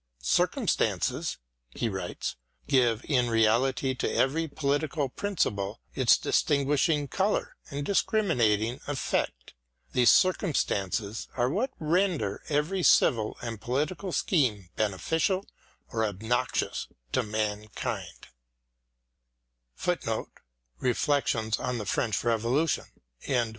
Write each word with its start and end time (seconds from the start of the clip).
Circumstances 0.23 1.37
[he 1.75 1.87
writes] 1.87 2.35
give 2.67 3.05
in 3.07 3.29
reality 3.29 3.93
to 3.93 4.11
every 4.11 4.47
political 4.47 5.09
principle 5.09 5.79
its 5.93 6.17
distinguishing 6.17 7.07
colour 7.07 7.55
and 7.69 7.85
discriminating 7.85 8.79
effect. 8.87 9.53
The 9.93 10.05
circumstances 10.07 11.27
are 11.37 11.51
what 11.51 11.69
render 11.79 12.41
every 12.49 12.81
civil 12.81 13.37
and 13.43 13.61
political 13.61 14.11
scheme 14.11 14.69
beneficial 14.75 15.45
or 15.91 16.03
obnoxious 16.03 16.87
to 17.11 17.21
mankind. 17.21 18.25